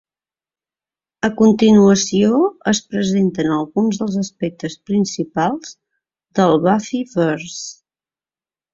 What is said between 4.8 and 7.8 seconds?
principals del Buffyvers.